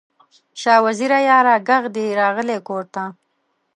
[0.61, 3.03] شاه وزیره یاره، ږغ دې راغلی کور ته